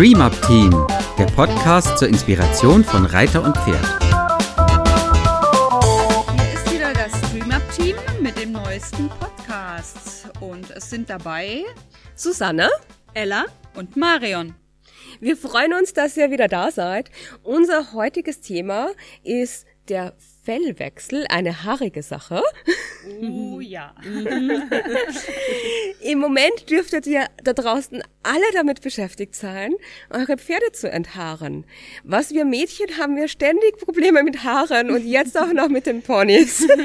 [0.00, 0.70] Stream Up Team,
[1.18, 3.84] der Podcast zur Inspiration von Reiter und Pferd.
[6.32, 10.30] Hier ist wieder das Stream Up Team mit dem neuesten Podcast.
[10.40, 11.64] Und es sind dabei
[12.14, 12.70] Susanne,
[13.12, 13.44] Ella
[13.74, 14.54] und Marion.
[15.20, 17.10] Wir freuen uns, dass ihr wieder da seid.
[17.42, 18.92] Unser heutiges Thema
[19.22, 22.42] ist der Fellwechsel, eine haarige Sache.
[23.22, 23.94] Oh ja.
[26.00, 29.74] Im Moment dürftet ihr da draußen alle damit beschäftigt sein,
[30.10, 31.64] eure Pferde zu enthaaren.
[32.04, 36.02] Was wir Mädchen haben wir ständig Probleme mit Haaren und jetzt auch noch mit den
[36.02, 36.66] Ponys.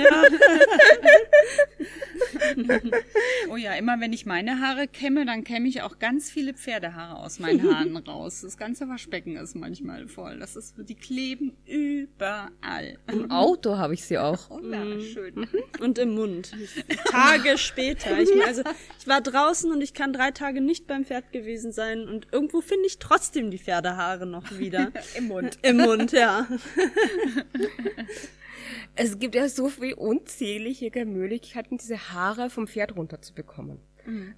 [3.50, 7.18] oh ja, immer wenn ich meine Haare kämme, dann kämme ich auch ganz viele Pferdehaare
[7.18, 8.42] aus meinen Haaren raus.
[8.42, 10.40] Das ganze Waschbecken ist manchmal voll.
[10.40, 12.98] Das ist, die kleben überall.
[13.12, 14.50] Im Auto habe ich sie auch.
[14.50, 15.48] Oh ja, schön.
[15.80, 16.52] Und im Mund.
[17.06, 18.20] Tage später.
[18.20, 18.64] Ich, also,
[19.00, 22.62] ich war draußen und ich kann drei Tage nicht beim Pferd gewesen sein und irgendwo
[22.62, 24.92] finde ich trotzdem die Pferdehaare noch wieder.
[25.16, 25.58] Im Mund.
[25.62, 26.48] Im Mund, ja.
[28.96, 33.80] Es gibt ja so viele unzählige Möglichkeiten, diese Haare vom Pferd runterzubekommen.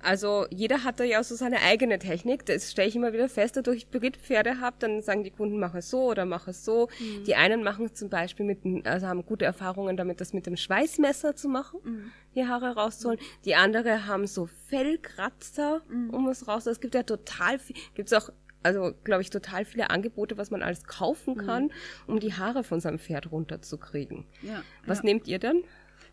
[0.01, 2.45] Also jeder hat da ja so seine eigene Technik.
[2.45, 5.75] Das stelle ich immer wieder fest, dadurch ich Pferde habe, dann sagen die Kunden, mach
[5.75, 6.87] es so oder mach es so.
[6.99, 7.25] Mhm.
[7.25, 10.55] Die einen machen es zum Beispiel mit, also haben gute Erfahrungen damit, das mit dem
[10.55, 12.11] Schweißmesser zu machen, Mhm.
[12.33, 13.19] die Haare rauszuholen.
[13.43, 16.09] Die andere haben so Fellkratzer, Mhm.
[16.11, 16.65] um es raus.
[16.65, 18.29] Es gibt ja total viel, gibt's auch
[18.67, 21.45] also glaube ich, total viele Angebote, was man alles kaufen Mhm.
[21.45, 21.71] kann,
[22.05, 24.25] um die Haare von seinem Pferd runterzukriegen.
[24.41, 25.03] Ja, Was ja.
[25.05, 25.63] nehmt ihr denn?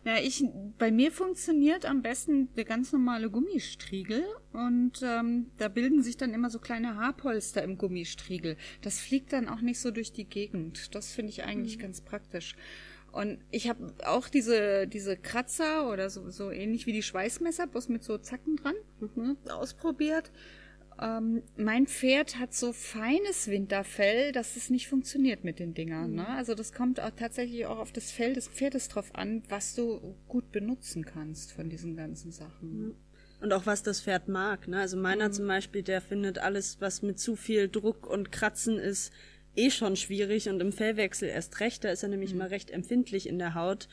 [0.03, 0.43] Ja, ich,
[0.77, 6.31] bei mir funktioniert am besten der ganz normale Gummistriegel und ähm, da bilden sich dann
[6.31, 8.55] immer so kleine Haarpolster im Gummistriegel.
[8.81, 10.93] Das fliegt dann auch nicht so durch die Gegend.
[10.93, 12.55] Das finde ich eigentlich ganz praktisch.
[13.11, 17.89] Und ich habe auch diese, diese Kratzer oder so, so ähnlich wie die Schweißmesser, bloß
[17.89, 18.75] mit so Zacken dran,
[19.15, 20.31] ne, ausprobiert.
[21.01, 26.15] Ähm, mein Pferd hat so feines Winterfell, dass es nicht funktioniert mit den Dingern.
[26.15, 26.27] Ne?
[26.27, 30.15] Also das kommt auch tatsächlich auch auf das Fell des Pferdes drauf an, was du
[30.27, 32.95] gut benutzen kannst von diesen ganzen Sachen.
[33.41, 34.67] Und auch was das Pferd mag.
[34.67, 34.79] Ne?
[34.79, 39.11] Also meiner zum Beispiel, der findet alles, was mit zu viel Druck und Kratzen ist,
[39.55, 41.83] eh schon schwierig und im Fellwechsel erst recht.
[41.83, 43.89] Da ist er nämlich immer recht empfindlich in der Haut.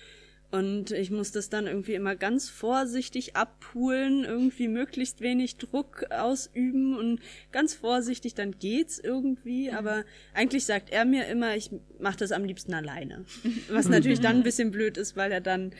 [0.52, 6.94] Und ich muss das dann irgendwie immer ganz vorsichtig abpulen, irgendwie möglichst wenig Druck ausüben
[6.94, 7.20] und
[7.52, 9.70] ganz vorsichtig, dann geht's irgendwie.
[9.70, 10.04] Aber
[10.34, 13.24] eigentlich sagt er mir immer, ich mache das am liebsten alleine.
[13.70, 15.72] Was natürlich dann ein bisschen blöd ist, weil er dann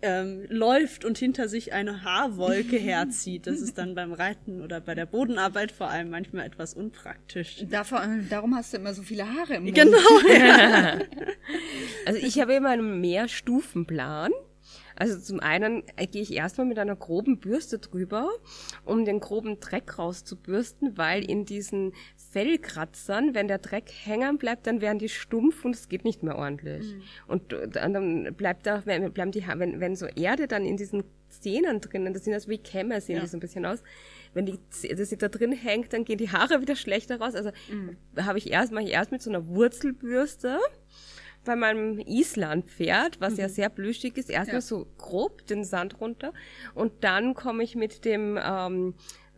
[0.00, 3.46] ähm, läuft und hinter sich eine Haarwolke herzieht.
[3.46, 7.62] Das ist dann beim Reiten oder bei der Bodenarbeit vor allem manchmal etwas unpraktisch.
[7.68, 9.74] Davon, darum hast du immer so viele Haare im Mund.
[9.74, 9.98] Genau.
[12.06, 14.32] Also ich habe immer einen Mehrstufenplan.
[14.96, 18.30] Also zum einen äh, gehe ich erstmal mit einer groben Bürste drüber,
[18.84, 21.92] um den groben Dreck rauszubürsten, weil in diesen
[22.32, 26.36] Fellkratzern, wenn der Dreck hängen bleibt, dann werden die stumpf und es geht nicht mehr
[26.36, 26.94] ordentlich.
[27.26, 31.04] Und äh, dann bleibt da, wenn, bleiben die, wenn, wenn so Erde dann in diesen
[31.28, 33.82] Zähnen drinnen, das sind also wie Kämme, sehen die so ein bisschen aus.
[34.32, 34.58] Wenn die,
[34.96, 37.34] das da drin hängt, dann gehen die Haare wieder schlechter raus.
[37.34, 37.50] Also
[38.16, 40.58] habe ich erst, mache ich erst mit so einer Wurzelbürste
[41.44, 44.60] bei meinem Islandpferd, was ja sehr plüschig ist, erstmal Ja.
[44.62, 46.32] so grob den Sand runter
[46.74, 48.94] und dann komme ich mit dem ähm,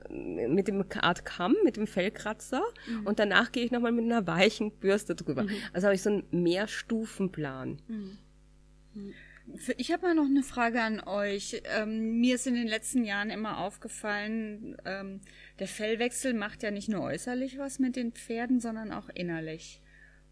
[0.08, 2.62] mit dem Art Kamm, mit dem Fellkratzer
[3.04, 5.46] und danach gehe ich nochmal mit einer weichen Bürste drüber.
[5.72, 7.80] Also habe ich so einen Mehrstufenplan.
[9.56, 11.60] Für- Ich habe mal noch eine Frage an euch.
[11.76, 15.20] Ähm, mir ist in den letzten Jahren immer aufgefallen, ähm,
[15.58, 19.80] der Fellwechsel macht ja nicht nur äußerlich was mit den Pferden, sondern auch innerlich.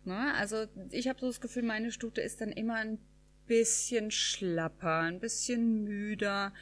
[0.05, 0.35] Ne?
[0.35, 2.99] Also ich habe so das Gefühl, meine Stute ist dann immer ein
[3.47, 6.53] bisschen schlapper, ein bisschen müder,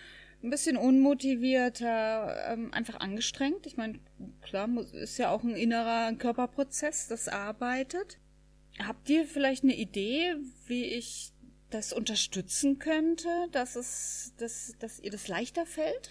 [0.42, 3.66] ein bisschen unmotivierter, ähm, einfach angestrengt.
[3.66, 4.00] Ich meine,
[4.41, 8.19] klar, ist ja auch ein innerer Körperprozess, das arbeitet.
[8.78, 10.34] Habt ihr vielleicht eine Idee,
[10.66, 11.32] wie ich
[11.70, 16.10] das unterstützen könnte, dass es, dass, dass ihr das leichter fällt?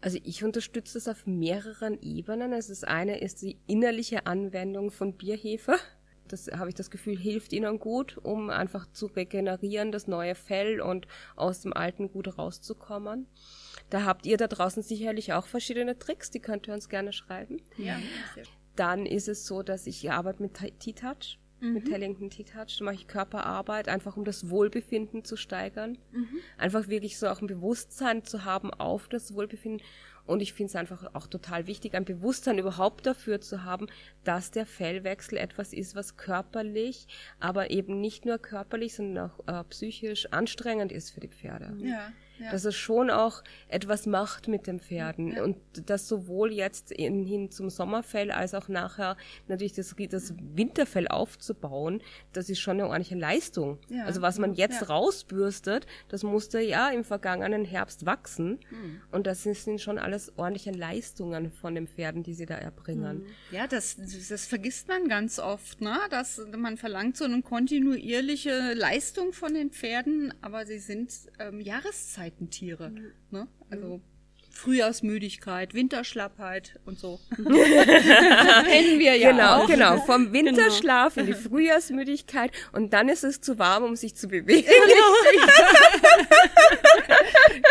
[0.00, 2.52] Also ich unterstütze das auf mehreren Ebenen.
[2.52, 5.76] Also das eine ist die innerliche Anwendung von Bierhefe.
[6.32, 10.80] Das habe ich das Gefühl, hilft ihnen gut, um einfach zu regenerieren, das neue Fell
[10.80, 11.06] und
[11.36, 13.26] aus dem alten gut rauszukommen.
[13.90, 17.60] Da habt ihr da draußen sicherlich auch verschiedene Tricks, die könnt ihr uns gerne schreiben.
[17.76, 17.98] Ja.
[18.76, 22.78] Dann ist es so, dass ich arbeite mit T-Touch, mit Tellington T-Touch.
[22.78, 25.98] Da mache ich Körperarbeit, einfach um das Wohlbefinden zu steigern.
[26.56, 29.82] Einfach wirklich so auch ein Bewusstsein zu haben auf das Wohlbefinden.
[30.30, 33.88] Und ich finde es einfach auch total wichtig, ein Bewusstsein überhaupt dafür zu haben,
[34.22, 37.08] dass der Fellwechsel etwas ist, was körperlich,
[37.40, 41.74] aber eben nicht nur körperlich, sondern auch äh, psychisch anstrengend ist für die Pferde.
[41.78, 42.12] Ja.
[42.40, 42.50] Ja.
[42.50, 45.44] dass es schon auch etwas macht mit den Pferden ja.
[45.44, 45.56] und
[45.86, 49.16] das sowohl jetzt in, hin zum Sommerfell als auch nachher
[49.48, 52.02] natürlich das, das Winterfell aufzubauen,
[52.32, 53.78] das ist schon eine ordentliche Leistung.
[53.88, 54.04] Ja.
[54.04, 59.00] Also was man jetzt rausbürstet, das musste ja im vergangenen Herbst wachsen mhm.
[59.12, 63.18] und das sind schon alles ordentliche Leistungen von den Pferden, die sie da erbringen.
[63.18, 63.26] Mhm.
[63.50, 65.96] Ja, das, das vergisst man ganz oft, ne?
[66.10, 71.60] dass man verlangt so eine kontinuierliche Leistung von den Pferden, aber sie sind ähm,
[72.30, 72.90] Jahreszeitentiere.
[72.90, 73.12] Mhm.
[73.30, 73.48] Ne?
[73.70, 74.00] Also
[74.52, 77.20] Frühjahrsmüdigkeit, Winterschlappheit und so.
[77.36, 77.46] Kennen
[78.98, 79.30] wir ja.
[79.30, 79.68] Genau, auch.
[79.68, 79.98] genau.
[79.98, 80.48] Vom genau.
[80.48, 81.26] Winterschlaf genau.
[81.26, 84.66] in die Frühjahrsmüdigkeit und dann ist es zu warm, um sich zu bewegen.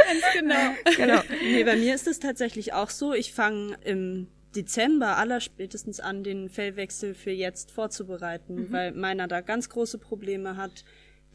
[0.08, 0.76] Ganz genau.
[0.96, 1.22] genau.
[1.44, 3.14] Nee, bei mir ist es tatsächlich auch so.
[3.14, 8.72] Ich fange im Dezember allerspätestens an, den Fellwechsel für jetzt vorzubereiten, mhm.
[8.72, 10.86] weil meiner da ganz große Probleme hat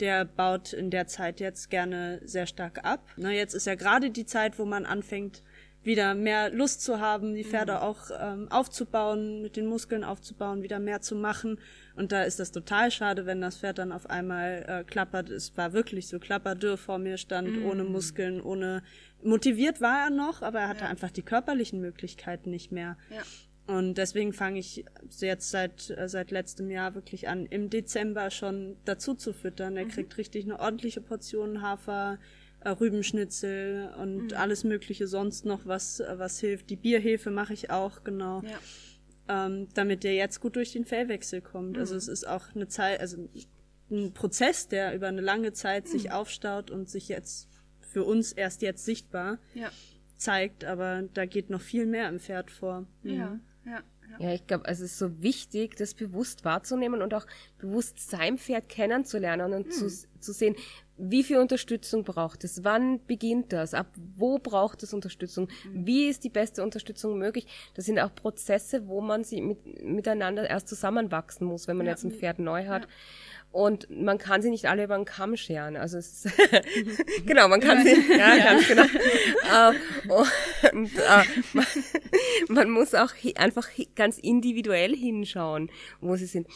[0.00, 3.00] der baut in der Zeit jetzt gerne sehr stark ab.
[3.16, 5.42] Na, jetzt ist ja gerade die Zeit, wo man anfängt,
[5.84, 7.78] wieder mehr Lust zu haben, die Pferde mhm.
[7.78, 11.58] auch ähm, aufzubauen, mit den Muskeln aufzubauen, wieder mehr zu machen.
[11.94, 15.28] Und da ist das total schade, wenn das Pferd dann auf einmal äh, klappert.
[15.28, 17.66] Es war wirklich so klapperdürr vor mir stand, mhm.
[17.66, 18.82] ohne Muskeln, ohne
[19.22, 20.90] motiviert war er noch, aber er hatte ja.
[20.90, 22.96] einfach die körperlichen Möglichkeiten nicht mehr.
[23.10, 23.22] Ja.
[23.66, 24.84] Und deswegen fange ich
[25.20, 29.76] jetzt seit, äh, seit letztem Jahr wirklich an, im Dezember schon dazu zu füttern.
[29.76, 29.90] Er mhm.
[29.90, 32.18] kriegt richtig eine ordentliche Portion Hafer,
[32.60, 34.36] äh, Rübenschnitzel und mhm.
[34.36, 36.68] alles Mögliche sonst noch, was, äh, was hilft.
[36.68, 38.42] Die Bierhefe mache ich auch, genau.
[38.42, 39.46] Ja.
[39.46, 41.78] Ähm, damit der jetzt gut durch den Fellwechsel kommt.
[41.78, 41.96] Also mhm.
[41.98, 43.16] Also es ist auch eine Zeit, also
[43.90, 46.10] ein Prozess, der über eine lange Zeit sich mhm.
[46.10, 47.48] aufstaut und sich jetzt
[47.80, 49.70] für uns erst jetzt sichtbar ja.
[50.16, 52.86] zeigt, aber da geht noch viel mehr im Pferd vor.
[53.02, 53.38] Ja.
[53.64, 53.70] Mhm.
[53.70, 53.82] Ja,
[54.18, 54.28] ja.
[54.28, 57.26] ja ich glaube, es ist so wichtig, das bewusst wahrzunehmen und auch
[57.58, 59.72] bewusst sein Pferd kennenzulernen und hm.
[59.72, 59.88] zu,
[60.20, 60.56] zu sehen,
[60.96, 62.62] wie viel Unterstützung braucht es?
[62.62, 63.74] Wann beginnt das?
[63.74, 65.48] Ab wo braucht es Unterstützung?
[65.62, 65.86] Hm.
[65.86, 67.46] Wie ist die beste Unterstützung möglich?
[67.74, 71.92] Das sind auch Prozesse, wo man sie mit, miteinander erst zusammenwachsen muss, wenn man ja.
[71.92, 72.84] jetzt ein Pferd neu hat.
[72.84, 72.88] Ja.
[73.54, 75.76] Und man kann sie nicht alle über den Kamm scheren.
[75.76, 76.36] Also es ist
[77.24, 78.44] genau, man kann sie, ja, ja.
[78.46, 78.82] ganz genau.
[78.82, 80.24] uh,
[80.72, 81.22] und uh,
[81.52, 81.66] man,
[82.48, 85.70] man, muss auch einfach ganz individuell hinschauen,
[86.00, 86.48] wo sie sind.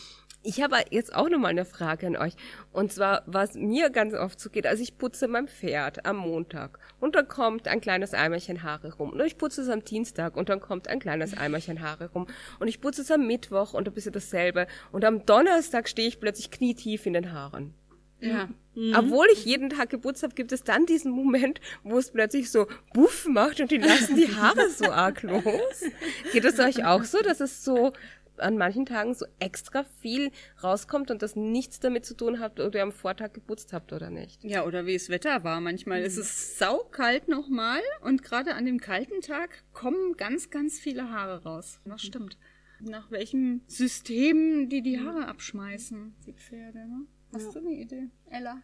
[0.42, 2.34] Ich habe jetzt auch nochmal eine Frage an euch.
[2.72, 6.78] Und zwar, was mir ganz oft so geht, also ich putze mein Pferd am Montag
[7.00, 9.10] und dann kommt ein kleines Eimerchen Haare rum.
[9.10, 12.26] Und ich putze es am Dienstag und dann kommt ein kleines Eimerchen Haare rum.
[12.60, 14.66] Und ich putze es am Mittwoch und ein bisschen dasselbe.
[14.90, 17.74] Und am Donnerstag stehe ich plötzlich knietief in den Haaren.
[18.20, 18.48] Ja.
[18.74, 18.94] Mhm.
[18.96, 22.66] Obwohl ich jeden Tag geputzt habe, gibt es dann diesen Moment, wo es plötzlich so
[22.92, 25.84] Buff macht und die lassen die Haare so arg los.
[26.32, 27.92] Geht es euch auch so, dass es so
[28.38, 30.30] an manchen Tagen so extra viel
[30.62, 34.10] rauskommt und das nichts damit zu tun hat, ob ihr am Vortag geputzt habt oder
[34.10, 34.42] nicht.
[34.44, 35.60] Ja, oder wie es Wetter war.
[35.60, 36.06] Manchmal mhm.
[36.06, 41.42] ist es saukalt nochmal und gerade an dem kalten Tag kommen ganz, ganz viele Haare
[41.42, 41.80] raus.
[41.84, 42.36] Das stimmt.
[42.80, 47.06] Nach welchem System die die Haare abschmeißen, die Pferde, ne?
[47.32, 47.52] Hast ja.
[47.52, 48.62] du eine Idee, Ella?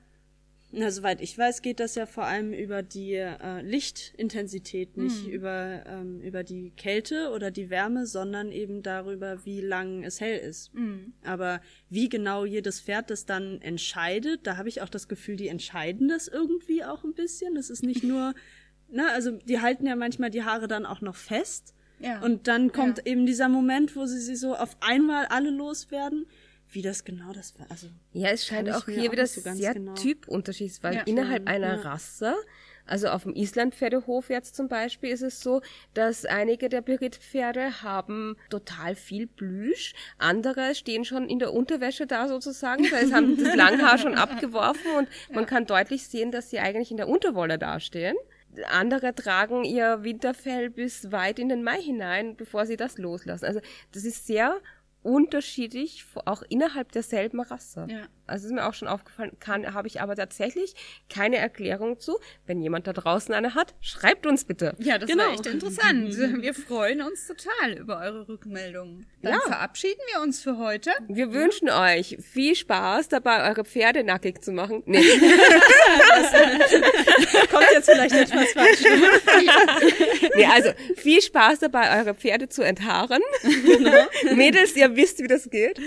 [0.77, 5.33] Na, soweit ich weiß, geht das ja vor allem über die äh, Lichtintensität, nicht mhm.
[5.33, 10.37] über, ähm, über die Kälte oder die Wärme, sondern eben darüber, wie lang es hell
[10.37, 10.75] ist.
[10.75, 11.13] Mhm.
[11.23, 15.47] Aber wie genau jedes Pferd das dann entscheidet, da habe ich auch das Gefühl, die
[15.47, 17.55] entscheiden das irgendwie auch ein bisschen.
[17.55, 18.35] Das ist nicht nur,
[18.89, 21.74] ne, also die halten ja manchmal die Haare dann auch noch fest.
[22.01, 22.21] Ja.
[22.21, 23.07] Und dann kommt ja.
[23.07, 26.27] eben dieser Moment, wo sie sie so auf einmal alle loswerden
[26.75, 27.67] wie das genau das war.
[27.71, 29.95] Also, ja, es scheint auch hier wieder so sehr genau.
[29.95, 31.83] typunterschiedlich, weil ja, innerhalb einer ja.
[31.83, 32.35] Rasse,
[32.87, 35.63] also auf dem Islandpferdehof jetzt zum Beispiel ist es so,
[35.95, 42.29] dass einige der Berittpferde haben total viel Plüsch, andere stehen schon in der Unterwäsche da
[42.29, 45.35] sozusagen, da haben das Langhaar schon abgeworfen und ja.
[45.35, 48.17] man kann deutlich sehen, dass sie eigentlich in der Unterwolle dastehen.
[48.71, 53.45] Andere tragen ihr Winterfell bis weit in den Mai hinein, bevor sie das loslassen.
[53.45, 53.61] Also
[53.93, 54.61] das ist sehr
[55.03, 57.87] unterschiedlich, auch innerhalb derselben Rasse.
[57.89, 58.07] Ja.
[58.27, 60.75] Also ist mir auch schon aufgefallen, kann, habe ich aber tatsächlich
[61.11, 62.19] keine Erklärung zu.
[62.47, 64.75] Wenn jemand da draußen eine hat, schreibt uns bitte.
[64.79, 65.25] Ja, das genau.
[65.25, 66.17] war echt interessant.
[66.43, 69.07] Wir freuen uns total über eure Rückmeldungen.
[69.23, 69.41] Dann ja.
[69.41, 70.91] verabschieden wir uns für heute.
[71.09, 71.33] Wir ja.
[71.33, 74.83] wünschen euch viel Spaß dabei, eure Pferde nackig zu machen.
[74.87, 75.01] Nee.
[77.51, 78.85] Kommt jetzt vielleicht etwas falsch.
[80.35, 83.23] nee, also viel Spaß dabei, eure Pferde zu enthaaren.
[83.43, 84.07] Genau.
[84.35, 85.79] Mädels, ihr wisst, wie das geht.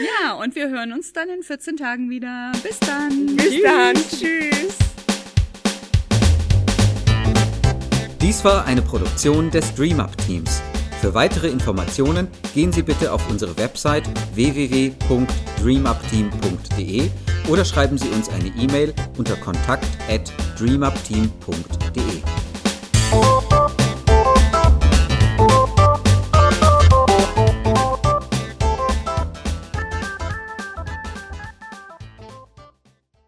[0.00, 2.52] Ja, und wir hören uns dann in 14 Tagen wieder.
[2.62, 3.34] Bis dann.
[3.36, 3.94] Bis dann.
[3.94, 4.76] Tschüss.
[8.20, 10.62] Dies war eine Produktion des DreamUp Teams.
[11.00, 17.10] Für weitere Informationen gehen Sie bitte auf unsere Website www.dreamupteam.de
[17.48, 22.22] oder schreiben Sie uns eine E-Mail unter kontakt at dreamupteam.de.